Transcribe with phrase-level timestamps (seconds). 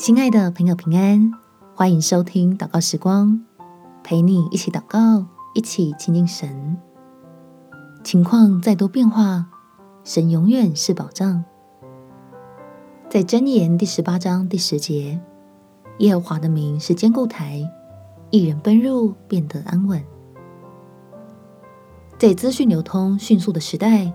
[0.00, 1.30] 亲爱的朋友，平安，
[1.74, 3.44] 欢迎收听祷告时光，
[4.02, 6.78] 陪你一起祷告，一起亲近神。
[8.02, 9.44] 情况再多变化，
[10.02, 11.44] 神永远是保障。
[13.10, 15.20] 在箴言第十八章第十节，
[15.98, 17.70] 耶和华的名是坚固台，
[18.30, 20.02] 一人奔入，便得安稳。
[22.16, 24.10] 在资讯流通迅速的时代，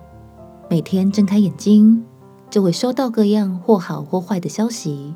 [0.67, 2.04] 每天睁开眼睛，
[2.49, 5.13] 就会收到各样或好或坏的消息。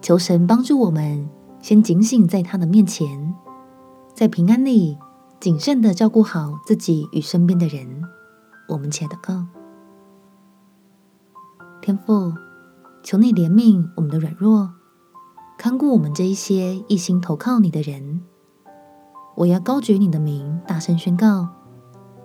[0.00, 1.28] 求神帮助我们，
[1.60, 3.34] 先警醒在他的面前，
[4.14, 4.96] 在平安里
[5.40, 8.02] 谨慎地照顾好自己与身边的人。
[8.68, 9.46] 我们且祷告：
[11.80, 12.32] 天父，
[13.02, 14.70] 求你怜悯我们的软弱，
[15.58, 18.22] 看顾我们这一些一心投靠你的人。
[19.36, 21.48] 我要高举你的名，大声宣告：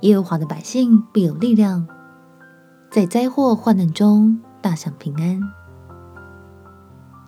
[0.02, 1.88] 耶和华的百姓必有力量，
[2.92, 5.61] 在灾祸患难中大享平安。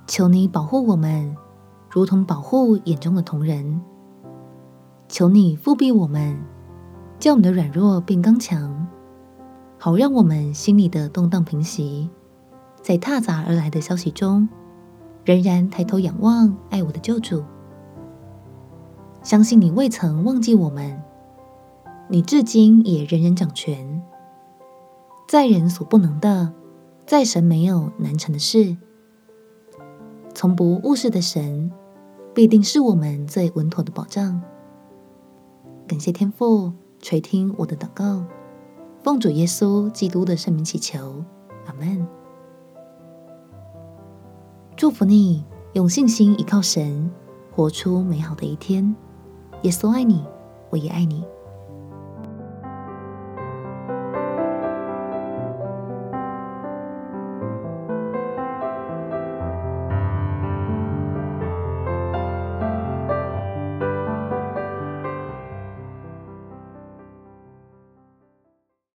[0.05, 1.35] 求你保护我们，
[1.89, 3.81] 如同保护眼中的瞳人。
[5.07, 6.37] 求你复庇我们，
[7.19, 8.85] 叫我们的软弱变刚强，
[9.77, 12.09] 好让我们心里的动荡平息，
[12.81, 14.47] 在踏杂而来的消息中，
[15.23, 17.43] 仍然抬头仰望爱我的救主。
[19.21, 21.01] 相信你未曾忘记我们，
[22.09, 24.03] 你至今也仍然掌权，
[25.29, 26.51] 在人所不能的，
[27.05, 28.75] 在神没有难成的事。
[30.44, 31.72] 从不误事的神，
[32.33, 34.41] 必定是我们最稳妥的保障。
[35.88, 38.25] 感谢天父垂听我的祷告，
[39.02, 41.23] 奉主耶稣基督的圣名祈求，
[41.66, 42.05] 阿门。
[44.75, 47.09] 祝福你，用信心依靠神，
[47.55, 48.94] 活出美好的一天。
[49.61, 50.25] 耶稣爱你，
[50.69, 51.23] 我也爱你。